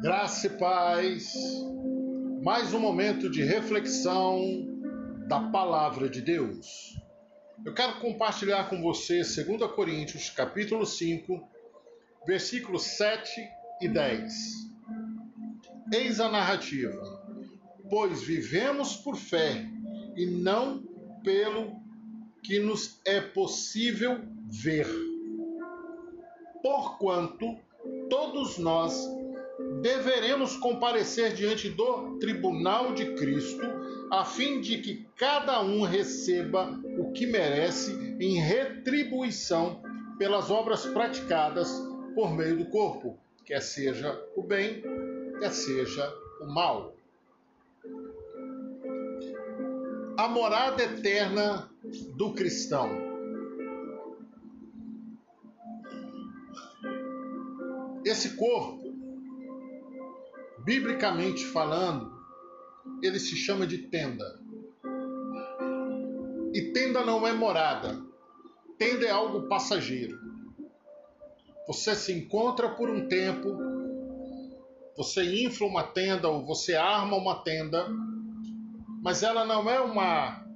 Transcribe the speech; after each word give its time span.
Graça 0.00 0.46
e 0.46 0.50
paz. 0.50 1.34
Mais 2.40 2.72
um 2.72 2.78
momento 2.78 3.28
de 3.28 3.42
reflexão 3.42 4.40
da 5.26 5.40
palavra 5.50 6.08
de 6.08 6.20
Deus. 6.20 6.96
Eu 7.64 7.74
quero 7.74 7.98
compartilhar 7.98 8.70
com 8.70 8.80
você 8.80 9.22
2 9.22 9.72
Coríntios, 9.72 10.30
capítulo 10.30 10.86
5, 10.86 11.42
versículos 12.24 12.84
7 12.84 13.44
e 13.80 13.88
10. 13.88 14.32
Eis 15.92 16.20
a 16.20 16.28
narrativa. 16.28 17.02
Pois 17.90 18.22
vivemos 18.22 18.94
por 18.94 19.16
fé 19.16 19.66
e 20.14 20.26
não 20.26 20.80
pelo 21.24 21.72
que 22.44 22.60
nos 22.60 23.00
é 23.04 23.20
possível 23.20 24.20
ver. 24.48 24.86
Porquanto 26.62 27.58
todos 28.08 28.58
nós 28.58 29.17
deveremos 29.80 30.56
comparecer 30.56 31.34
diante 31.34 31.68
do 31.68 32.18
tribunal 32.18 32.92
de 32.94 33.14
Cristo, 33.14 33.62
a 34.10 34.24
fim 34.24 34.60
de 34.60 34.78
que 34.78 35.06
cada 35.16 35.62
um 35.62 35.82
receba 35.82 36.78
o 36.98 37.12
que 37.12 37.26
merece 37.26 37.92
em 38.20 38.40
retribuição 38.40 39.82
pelas 40.18 40.50
obras 40.50 40.84
praticadas 40.86 41.70
por 42.14 42.34
meio 42.34 42.58
do 42.58 42.66
corpo, 42.66 43.18
quer 43.44 43.60
seja 43.60 44.20
o 44.36 44.42
bem, 44.42 44.82
quer 45.38 45.52
seja 45.52 46.12
o 46.40 46.46
mal. 46.46 46.94
A 50.16 50.28
morada 50.28 50.82
eterna 50.82 51.70
do 52.16 52.32
cristão. 52.32 53.06
Esse 58.04 58.36
corpo 58.36 58.87
biblicamente 60.68 61.46
falando, 61.46 62.12
ele 63.02 63.18
se 63.18 63.34
chama 63.34 63.66
de 63.66 63.78
tenda. 63.78 64.38
E 66.52 66.60
tenda 66.74 67.02
não 67.06 67.26
é 67.26 67.32
morada. 67.32 67.98
Tenda 68.76 69.06
é 69.06 69.10
algo 69.10 69.48
passageiro. 69.48 70.18
Você 71.66 71.94
se 71.94 72.12
encontra 72.12 72.68
por 72.68 72.90
um 72.90 73.08
tempo, 73.08 73.56
você 74.94 75.42
infla 75.42 75.66
uma 75.66 75.84
tenda 75.84 76.28
ou 76.28 76.44
você 76.44 76.74
arma 76.74 77.16
uma 77.16 77.36
tenda, 77.36 77.86
mas 79.02 79.22
ela 79.22 79.46
não 79.46 79.70
é 79.70 79.80
uma 79.80 80.46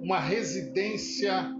uma 0.00 0.20
residência 0.20 1.52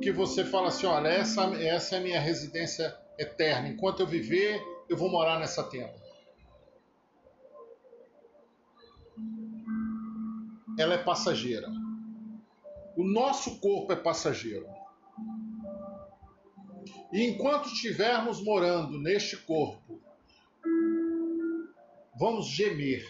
que 0.00 0.12
você 0.12 0.46
fala 0.46 0.68
assim, 0.68 0.86
olha, 0.86 1.08
essa, 1.08 1.42
essa 1.62 1.96
é 1.96 1.98
a 1.98 2.02
minha 2.02 2.20
residência 2.20 2.96
eterna. 3.18 3.68
Enquanto 3.68 4.00
eu 4.00 4.06
viver, 4.06 4.62
eu 4.88 4.96
vou 4.96 5.10
morar 5.10 5.38
nessa 5.38 5.62
tenda. 5.62 6.07
Ela 10.78 10.94
é 10.94 10.98
passageira. 10.98 11.68
O 12.96 13.02
nosso 13.02 13.58
corpo 13.58 13.92
é 13.92 13.96
passageiro. 13.96 14.66
E 17.12 17.24
enquanto 17.24 17.66
estivermos 17.66 18.42
morando 18.42 18.98
neste 18.98 19.36
corpo, 19.36 20.00
vamos 22.18 22.46
gemer, 22.46 23.04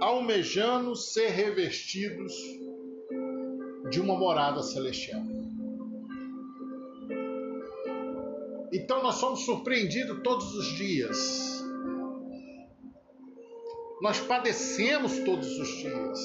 almejando 0.00 0.94
ser 0.94 1.28
revestidos 1.30 2.34
de 3.90 4.00
uma 4.00 4.18
morada 4.18 4.62
celestial. 4.62 5.22
Então 8.72 9.02
nós 9.02 9.14
somos 9.14 9.44
surpreendidos 9.44 10.20
todos 10.22 10.54
os 10.54 10.66
dias 10.76 11.63
nós 14.04 14.20
padecemos 14.20 15.20
todos 15.20 15.58
os 15.58 15.68
dias. 15.78 16.20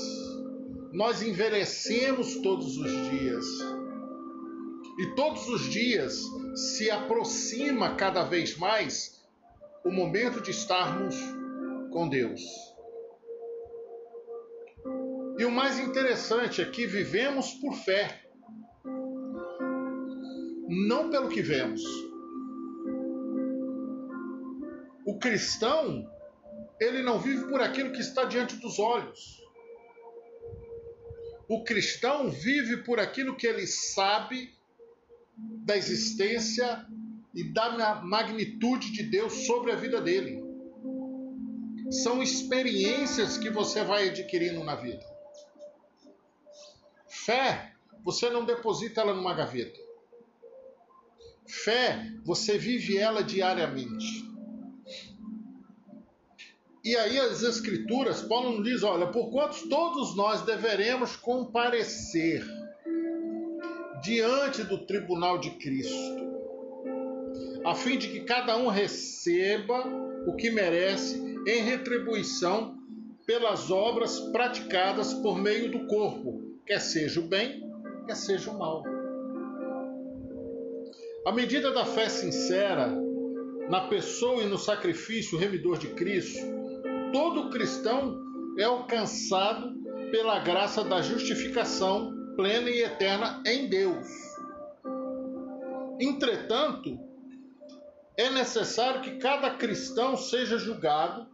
Nós 0.91 1.21
envelhecemos 1.21 2.35
todos 2.41 2.75
os 2.75 2.91
dias. 3.09 3.45
E 4.97 5.15
todos 5.15 5.47
os 5.47 5.61
dias 5.61 6.21
se 6.73 6.91
aproxima 6.91 7.95
cada 7.95 8.25
vez 8.25 8.57
mais 8.57 9.25
o 9.85 9.91
momento 9.91 10.41
de 10.41 10.51
estarmos 10.51 11.15
com 11.89 12.09
Deus. 12.09 12.41
E 15.37 15.45
o 15.45 15.51
mais 15.51 15.79
interessante 15.79 16.61
é 16.61 16.65
que 16.65 16.85
vivemos 16.85 17.53
por 17.53 17.73
fé, 17.75 18.25
não 20.67 21.09
pelo 21.09 21.29
que 21.29 21.41
vemos. 21.41 21.81
O 25.05 25.17
cristão 25.17 26.18
ele 26.79 27.03
não 27.03 27.19
vive 27.19 27.47
por 27.47 27.61
aquilo 27.61 27.91
que 27.91 27.99
está 27.99 28.23
diante 28.23 28.55
dos 28.55 28.79
olhos. 28.79 29.43
O 31.47 31.63
cristão 31.63 32.29
vive 32.29 32.83
por 32.83 32.99
aquilo 32.99 33.35
que 33.35 33.47
ele 33.47 33.65
sabe 33.65 34.53
da 35.35 35.75
existência 35.75 36.85
e 37.33 37.43
da 37.43 38.01
magnitude 38.03 38.91
de 38.91 39.03
Deus 39.03 39.45
sobre 39.45 39.71
a 39.71 39.75
vida 39.75 39.99
dele. 39.99 40.43
São 41.91 42.21
experiências 42.21 43.37
que 43.37 43.49
você 43.49 43.83
vai 43.83 44.09
adquirindo 44.09 44.63
na 44.63 44.75
vida. 44.75 45.03
Fé, 47.07 47.73
você 48.03 48.29
não 48.29 48.45
deposita 48.45 49.01
ela 49.01 49.13
numa 49.13 49.33
gaveta. 49.33 49.79
Fé, 51.47 52.11
você 52.23 52.59
vive 52.59 52.97
ela 52.97 53.23
diariamente. 53.23 54.28
E 56.83 56.95
aí 56.95 57.19
as 57.19 57.43
escrituras, 57.43 58.21
Paulo 58.21 58.57
nos 58.57 58.63
diz, 58.63 58.83
olha, 58.83 59.07
por 59.07 59.29
quantos 59.31 59.63
todos 59.63 60.15
nós 60.15 60.43
deveremos 60.43 61.15
comparecer 61.17 62.45
diante 64.01 64.63
do 64.63 64.85
tribunal 64.85 65.37
de 65.39 65.51
Cristo, 65.51 66.29
a 67.65 67.75
fim 67.75 67.97
de 67.97 68.07
que 68.07 68.21
cada 68.21 68.55
um 68.57 68.67
receba 68.67 69.83
o 70.25 70.35
que 70.35 70.49
merece 70.49 71.17
em 71.45 71.63
retribuição 71.63 72.77
pelas 73.25 73.69
obras 73.69 74.17
praticadas 74.31 75.13
por 75.13 75.37
meio 75.37 75.69
do 75.69 75.85
corpo, 75.85 76.41
quer 76.65 76.79
seja 76.79 77.19
o 77.19 77.23
bem, 77.23 77.61
quer 78.07 78.15
seja 78.15 78.49
o 78.51 78.57
mal. 78.57 78.83
A 81.27 81.31
medida 81.33 81.71
da 81.71 81.85
fé 81.85 82.07
sincera 82.07 82.89
na 83.69 83.81
pessoa 83.81 84.41
e 84.41 84.47
no 84.47 84.57
sacrifício 84.57 85.37
remidor 85.37 85.77
de 85.77 85.89
Cristo 85.89 86.58
todo 87.11 87.49
cristão 87.49 88.17
é 88.57 88.63
alcançado 88.63 89.73
pela 90.11 90.39
graça 90.39 90.83
da 90.83 91.01
justificação 91.01 92.13
plena 92.35 92.69
e 92.69 92.81
eterna 92.81 93.41
em 93.45 93.67
Deus. 93.67 94.07
Entretanto, 95.99 96.97
é 98.17 98.29
necessário 98.29 99.01
que 99.01 99.17
cada 99.17 99.51
cristão 99.51 100.15
seja 100.15 100.57
julgado 100.57 101.27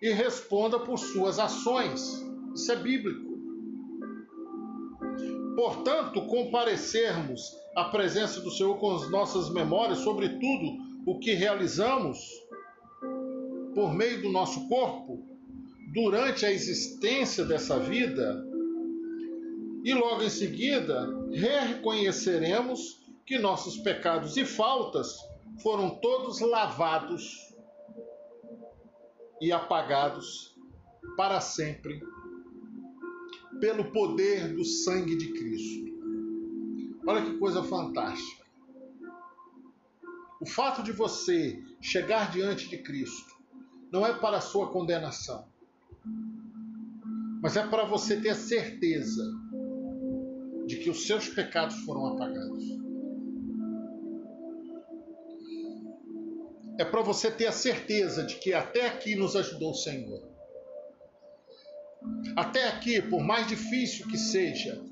e 0.00 0.10
responda 0.10 0.78
por 0.78 0.98
suas 0.98 1.38
ações. 1.38 2.24
Isso 2.54 2.72
é 2.72 2.76
bíblico. 2.76 3.36
Portanto, 5.54 6.26
comparecermos 6.26 7.54
à 7.74 7.84
presença 7.84 8.40
do 8.40 8.50
Senhor 8.50 8.76
com 8.78 8.94
as 8.94 9.10
nossas 9.10 9.50
memórias 9.50 9.98
sobre 9.98 10.28
tudo 10.28 10.86
o 11.06 11.18
que 11.18 11.32
realizamos 11.32 12.18
por 13.76 13.92
meio 13.92 14.22
do 14.22 14.30
nosso 14.30 14.66
corpo 14.68 15.22
durante 15.92 16.46
a 16.46 16.50
existência 16.50 17.44
dessa 17.44 17.78
vida, 17.78 18.42
e 19.84 19.92
logo 19.92 20.22
em 20.22 20.30
seguida 20.30 21.06
reconheceremos 21.30 23.06
que 23.26 23.38
nossos 23.38 23.76
pecados 23.76 24.34
e 24.38 24.46
faltas 24.46 25.18
foram 25.62 25.90
todos 26.00 26.40
lavados 26.40 27.54
e 29.42 29.52
apagados 29.52 30.56
para 31.14 31.38
sempre 31.38 32.00
pelo 33.60 33.92
poder 33.92 34.54
do 34.54 34.64
sangue 34.64 35.16
de 35.18 35.34
Cristo. 35.34 35.84
Olha 37.06 37.22
que 37.26 37.36
coisa 37.36 37.62
fantástica. 37.62 38.46
O 40.40 40.46
fato 40.46 40.82
de 40.82 40.92
você 40.92 41.62
chegar 41.82 42.30
diante 42.30 42.70
de 42.70 42.78
Cristo 42.78 43.35
não 43.92 44.06
é 44.06 44.12
para 44.12 44.38
a 44.38 44.40
sua 44.40 44.70
condenação, 44.70 45.46
mas 47.42 47.56
é 47.56 47.66
para 47.66 47.84
você 47.84 48.20
ter 48.20 48.30
a 48.30 48.34
certeza 48.34 49.24
de 50.66 50.76
que 50.76 50.90
os 50.90 51.06
seus 51.06 51.28
pecados 51.28 51.76
foram 51.84 52.06
apagados. 52.06 52.64
É 56.78 56.84
para 56.84 57.02
você 57.02 57.30
ter 57.30 57.46
a 57.46 57.52
certeza 57.52 58.22
de 58.24 58.36
que 58.36 58.52
até 58.52 58.86
aqui 58.86 59.14
nos 59.14 59.34
ajudou 59.36 59.70
o 59.70 59.74
Senhor. 59.74 60.22
Até 62.36 62.68
aqui, 62.68 63.00
por 63.00 63.22
mais 63.22 63.46
difícil 63.46 64.06
que 64.08 64.18
seja, 64.18 64.82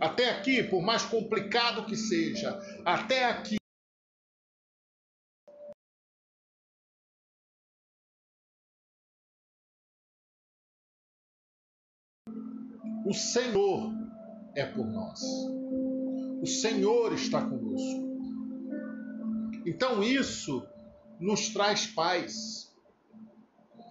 até 0.00 0.30
aqui, 0.30 0.62
por 0.62 0.82
mais 0.82 1.04
complicado 1.04 1.86
que 1.86 1.96
seja, 1.96 2.60
até 2.84 3.24
aqui 3.24 3.57
O 13.08 13.14
Senhor 13.14 13.90
é 14.54 14.66
por 14.66 14.86
nós. 14.86 15.22
O 16.42 16.46
Senhor 16.46 17.14
está 17.14 17.40
conosco. 17.40 18.06
Então 19.64 20.02
isso 20.02 20.62
nos 21.18 21.48
traz 21.48 21.86
paz. 21.86 22.70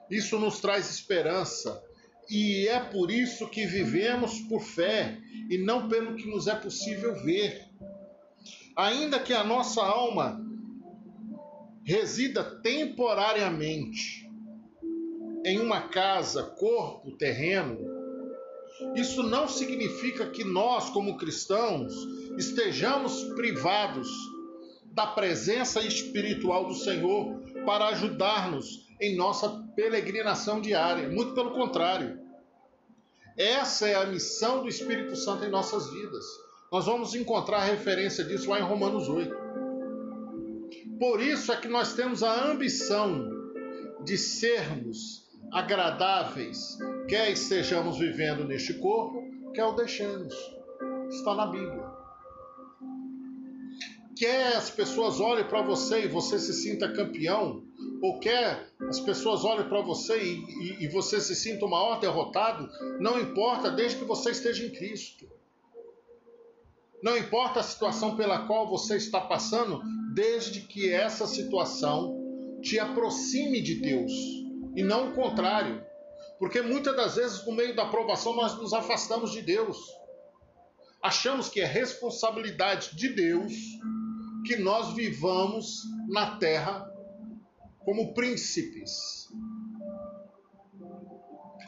Isso 0.08 0.38
nos 0.38 0.60
traz 0.60 0.88
esperança. 0.92 1.84
E 2.30 2.68
é 2.68 2.80
por 2.80 3.10
isso 3.10 3.50
que 3.50 3.66
vivemos 3.66 4.40
por 4.42 4.62
fé 4.62 5.18
e 5.50 5.58
não 5.58 5.90
pelo 5.90 6.16
que 6.16 6.30
nos 6.30 6.46
é 6.46 6.54
possível 6.54 7.16
ver. 7.16 7.68
Ainda 8.75 9.20
que 9.20 9.34
a 9.34 9.44
nossa 9.44 9.81
alma 9.81 10.40
resida 11.84 12.44
temporariamente 12.62 14.30
em 15.44 15.60
uma 15.60 15.88
casa, 15.90 16.44
corpo, 16.44 17.18
terreno, 17.18 17.97
isso 18.95 19.24
não 19.24 19.47
significa 19.47 20.27
que 20.27 20.44
nós, 20.44 20.89
como 20.89 21.18
cristãos, 21.18 21.94
estejamos 22.38 23.24
privados 23.35 24.09
da 24.85 25.07
presença 25.07 25.81
espiritual 25.81 26.68
do 26.68 26.74
Senhor 26.74 27.39
para 27.65 27.88
ajudar-nos 27.89 28.88
em 29.00 29.15
nossa 29.15 29.50
peregrinação 29.75 30.59
diária. 30.59 31.09
Muito 31.09 31.33
pelo 31.33 31.51
contrário. 31.51 32.19
Essa 33.38 33.88
é 33.88 33.95
a 33.95 34.06
missão 34.06 34.63
do 34.63 34.68
Espírito 34.68 35.15
Santo 35.15 35.45
em 35.45 35.50
nossas 35.50 35.91
vidas. 35.91 36.25
Nós 36.71 36.85
vamos 36.85 37.13
encontrar 37.13 37.63
referência 37.63 38.24
disso 38.24 38.50
lá 38.50 38.59
em 38.59 38.63
Romanos 38.63 39.07
8. 39.07 39.35
Por 41.00 41.21
isso 41.21 41.51
é 41.51 41.57
que 41.57 41.68
nós 41.68 41.94
temos 41.94 42.24
a 42.24 42.50
ambição 42.50 43.29
de 44.03 44.18
sermos 44.18 45.26
agradáveis, 45.52 46.78
quer 47.08 47.32
estejamos 47.32 47.98
vivendo 47.98 48.44
neste 48.44 48.74
corpo, 48.76 49.24
quer 49.54 49.66
o 49.66 49.74
deixemos. 49.74 50.34
Está 51.10 51.34
na 51.36 51.48
Bíblia. 51.48 51.86
Quer 54.18 54.56
as 54.56 54.70
pessoas 54.70 55.20
olhem 55.20 55.46
para 55.46 55.62
você 55.62 56.06
e 56.06 56.08
você 56.08 56.40
se 56.40 56.54
sinta 56.54 56.92
campeão, 56.92 57.64
ou 58.02 58.20
quer 58.20 58.68
as 58.90 59.00
pessoas 59.00 59.46
olhem 59.46 59.68
para 59.70 59.82
você 59.82 60.18
e, 60.22 60.44
e, 60.64 60.84
e 60.86 60.88
você 60.88 61.22
se 61.22 61.36
sinta 61.36 61.66
o 61.66 61.70
maior 61.70 62.00
derrotado, 62.00 62.70
não 63.00 63.20
importa, 63.20 63.70
desde 63.72 64.00
que 64.00 64.06
você 64.06 64.32
esteja 64.32 64.66
em 64.66 64.72
Cristo. 64.72 65.28
Não 67.02 67.16
importa 67.16 67.60
a 67.60 67.64
situação 67.64 68.16
pela 68.16 68.48
qual 68.48 68.68
você 68.68 68.98
está 68.98 69.22
passando, 69.22 69.82
desde 70.14 70.62
que 70.62 70.90
essa 70.90 71.28
situação 71.28 72.18
te 72.62 72.80
aproxime 72.80 73.62
de 73.62 73.76
Deus 73.76 74.37
e 74.77 74.83
não 74.83 75.09
o 75.09 75.13
contrário. 75.13 75.83
Porque 76.38 76.62
muitas 76.62 76.95
das 76.95 77.15
vezes, 77.15 77.44
no 77.47 77.51
meio 77.51 77.75
da 77.75 77.83
aprovação, 77.83 78.35
nós 78.35 78.56
nos 78.59 78.74
afastamos 78.74 79.31
de 79.31 79.41
Deus. 79.41 79.75
Achamos 81.01 81.50
que 81.50 81.59
é 81.59 81.65
responsabilidade 81.65 82.95
de 82.95 83.09
Deus 83.09 83.53
que 84.45 84.56
nós 84.56 84.94
vivamos 84.94 85.81
na 86.07 86.38
terra 86.38 86.88
como 87.79 88.13
príncipes. 88.13 89.27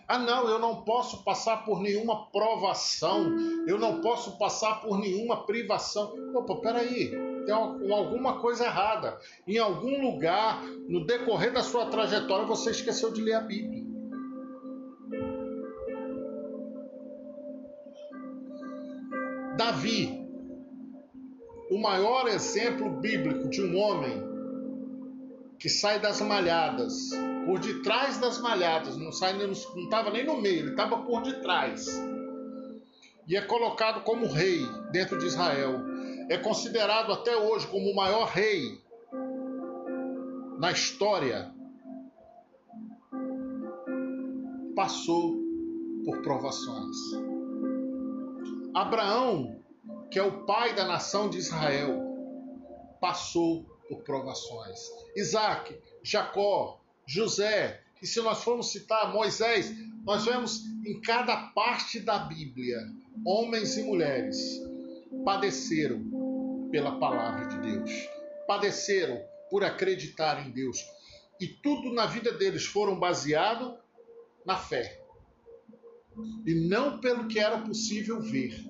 Ah, 0.08 0.20
não, 0.20 0.48
eu 0.48 0.60
não 0.60 0.84
posso 0.84 1.24
passar 1.24 1.66
por 1.66 1.82
nenhuma 1.82 2.32
provação, 2.32 3.36
eu 3.68 3.78
não 3.80 4.02
posso 4.02 4.38
passar 4.38 4.82
por 4.82 5.00
nenhuma 5.00 5.46
privação. 5.46 6.14
Opa, 6.36 6.56
peraí, 6.62 7.12
tem 7.46 7.54
alguma 7.54 8.40
coisa 8.40 8.66
errada. 8.66 9.18
Em 9.48 9.58
algum 9.58 10.02
lugar, 10.02 10.64
no 10.88 11.06
decorrer 11.06 11.54
da 11.54 11.64
sua 11.64 11.88
trajetória, 11.88 12.46
você 12.46 12.72
esqueceu 12.72 13.12
de 13.12 13.22
ler 13.22 13.34
a 13.34 13.42
Bíblia. 13.42 13.90
Davi, 19.58 20.26
o 21.70 21.78
maior 21.78 22.28
exemplo 22.28 22.90
bíblico 22.90 23.50
de 23.50 23.62
um 23.62 23.78
homem 23.78 24.24
que 25.60 25.68
sai 25.68 26.00
das 26.00 26.22
malhadas, 26.22 27.10
por 27.46 27.60
detrás 27.60 28.18
das 28.20 28.40
malhadas, 28.40 28.96
não 28.96 29.12
sai 29.12 29.34
não 29.34 29.52
estava 29.52 30.10
nem 30.12 30.26
no 30.26 30.40
meio, 30.40 30.60
ele 30.60 30.70
estava 30.72 30.98
por 30.98 31.22
detrás. 31.22 31.88
E 33.28 33.36
é 33.36 33.42
colocado 33.42 34.02
como 34.04 34.26
rei 34.28 34.66
dentro 34.92 35.20
de 35.20 35.26
Israel. 35.26 35.82
É 36.30 36.38
considerado 36.38 37.12
até 37.12 37.36
hoje 37.36 37.66
como 37.66 37.90
o 37.90 37.96
maior 37.96 38.28
rei 38.28 38.80
na 40.60 40.72
história. 40.72 41.52
Passou 44.76 45.36
por 46.06 46.22
provações. 46.22 46.96
Abraão, 48.76 49.60
que 50.12 50.20
é 50.20 50.24
o 50.24 50.46
pai 50.46 50.76
da 50.76 50.86
nação 50.86 51.32
de 51.32 51.40
Israel, 51.40 52.00
passou 53.02 53.64
por 53.90 54.04
provações. 54.04 54.80
Isaac, 55.16 55.76
Jacó, 56.04 56.80
José, 57.08 57.82
e 58.04 58.06
se 58.06 58.22
nós 58.22 58.44
formos 58.44 58.72
citar 58.72 59.12
Moisés, 59.12 59.74
nós 60.06 60.26
vemos 60.26 60.64
em 60.86 61.02
cada 61.02 61.36
parte 61.56 62.00
da 62.00 62.20
Bíblia, 62.20 62.78
homens 63.26 63.78
e 63.78 63.84
mulheres 63.84 64.62
padeceram 65.26 66.19
pela 66.72 67.00
palavra 67.00 67.46
de 67.48 67.60
Deus, 67.60 68.10
padeceram 68.48 69.22
por 69.50 69.64
acreditar 69.64 70.46
em 70.46 70.52
Deus. 70.52 70.86
E 71.40 71.48
tudo 71.48 71.94
na 71.94 72.06
vida 72.06 72.32
deles 72.32 72.66
foram 72.66 73.00
baseado 73.00 73.78
na 74.46 74.58
fé. 74.58 75.02
E 76.46 76.54
não 76.54 77.00
pelo 77.00 77.28
que 77.28 77.40
era 77.40 77.60
possível 77.60 78.22
ver. 78.22 78.66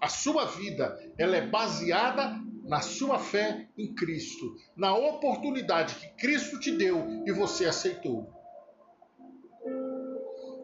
A 0.00 0.08
sua 0.08 0.44
vida, 0.46 0.98
ela 1.16 1.36
é 1.36 1.46
baseada 1.46 2.40
na 2.64 2.80
sua 2.80 3.18
fé 3.18 3.68
em 3.76 3.94
Cristo, 3.94 4.56
na 4.76 4.94
oportunidade 4.94 5.94
que 5.94 6.08
Cristo 6.14 6.58
te 6.58 6.72
deu 6.72 7.22
e 7.26 7.32
você 7.32 7.66
aceitou. 7.66 8.28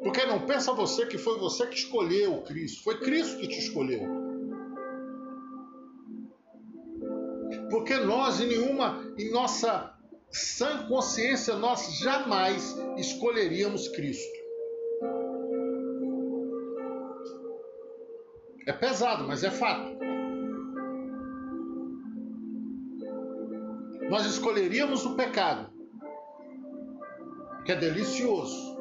Porque 0.02 0.24
não 0.26 0.46
pensa 0.46 0.72
você 0.72 1.06
que 1.06 1.18
foi 1.18 1.38
você 1.38 1.66
que 1.66 1.76
escolheu 1.76 2.42
Cristo, 2.42 2.82
foi 2.82 3.00
Cristo 3.00 3.38
que 3.38 3.48
te 3.48 3.58
escolheu. 3.58 4.27
Porque 7.78 7.96
nós, 7.96 8.40
em 8.40 8.48
nenhuma, 8.48 9.00
em 9.16 9.30
nossa 9.30 9.94
sã 10.32 10.88
consciência, 10.88 11.54
nós 11.54 12.00
jamais 12.00 12.76
escolheríamos 12.96 13.86
Cristo. 13.90 14.36
É 18.66 18.72
pesado, 18.72 19.28
mas 19.28 19.44
é 19.44 19.50
fato. 19.50 19.96
nós 24.10 24.24
escolheríamos 24.24 25.04
o 25.04 25.14
pecado, 25.14 25.70
que 27.64 27.70
é 27.70 27.76
delicioso. 27.76 28.74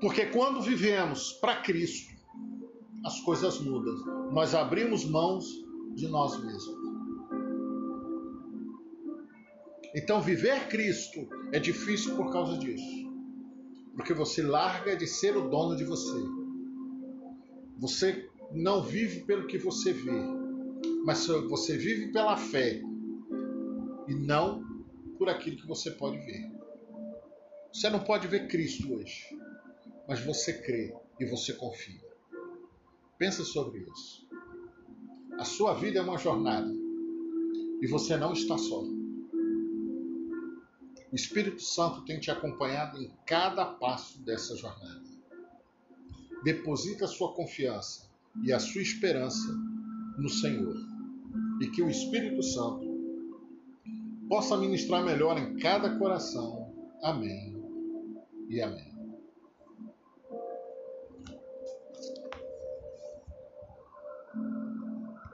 Porque 0.00 0.26
quando 0.26 0.60
vivemos 0.60 1.32
para 1.34 1.62
Cristo, 1.62 2.17
as 3.04 3.20
coisas 3.20 3.60
mudam. 3.60 4.30
Nós 4.32 4.54
abrimos 4.54 5.04
mãos 5.04 5.46
de 5.94 6.08
nós 6.08 6.42
mesmos. 6.42 6.78
Então, 9.94 10.20
viver 10.20 10.68
Cristo 10.68 11.26
é 11.52 11.58
difícil 11.58 12.16
por 12.16 12.30
causa 12.30 12.58
disso. 12.58 13.08
Porque 13.94 14.12
você 14.12 14.42
larga 14.42 14.96
de 14.96 15.06
ser 15.06 15.36
o 15.36 15.48
dono 15.48 15.76
de 15.76 15.84
você. 15.84 16.18
Você 17.78 18.28
não 18.52 18.82
vive 18.82 19.20
pelo 19.20 19.46
que 19.46 19.58
você 19.58 19.92
vê 19.92 20.48
mas 21.04 21.26
você 21.26 21.76
vive 21.76 22.12
pela 22.12 22.36
fé 22.36 22.82
e 24.06 24.14
não 24.14 24.62
por 25.16 25.28
aquilo 25.28 25.56
que 25.56 25.66
você 25.66 25.90
pode 25.90 26.18
ver. 26.18 26.50
Você 27.72 27.88
não 27.90 28.00
pode 28.00 28.28
ver 28.28 28.46
Cristo 28.46 28.92
hoje, 28.92 29.24
mas 30.06 30.20
você 30.20 30.52
crê 30.52 30.94
e 31.18 31.24
você 31.24 31.52
confia. 31.54 32.07
Pensa 33.18 33.44
sobre 33.44 33.80
isso. 33.80 34.28
A 35.38 35.44
sua 35.44 35.74
vida 35.74 35.98
é 35.98 36.02
uma 36.02 36.18
jornada 36.18 36.72
e 37.82 37.86
você 37.88 38.16
não 38.16 38.32
está 38.32 38.56
só. 38.56 38.82
O 41.10 41.14
Espírito 41.14 41.62
Santo 41.62 42.04
tem 42.04 42.20
te 42.20 42.30
acompanhado 42.30 43.02
em 43.02 43.10
cada 43.26 43.64
passo 43.64 44.22
dessa 44.22 44.56
jornada. 44.56 45.02
Deposita 46.44 47.06
a 47.06 47.08
sua 47.08 47.32
confiança 47.34 48.08
e 48.44 48.52
a 48.52 48.60
sua 48.60 48.82
esperança 48.82 49.52
no 50.18 50.28
Senhor. 50.28 50.76
E 51.60 51.68
que 51.68 51.82
o 51.82 51.90
Espírito 51.90 52.42
Santo 52.42 52.86
possa 54.28 54.56
ministrar 54.56 55.04
melhor 55.04 55.38
em 55.38 55.56
cada 55.56 55.98
coração. 55.98 56.72
Amém 57.02 57.56
e 58.48 58.60
amém. 58.60 58.97